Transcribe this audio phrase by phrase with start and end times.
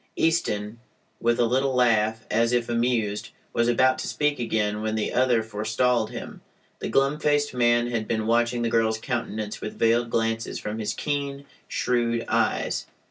[0.15, 0.79] Easton,
[1.19, 5.43] with a little laugh, as if amused, was about to speak again when the other
[5.43, 6.41] forestalled him.
[6.79, 10.95] The glum faced man had been watching the girl's countenance with veiled glances from his
[10.95, 12.87] keen, shrewd eyes.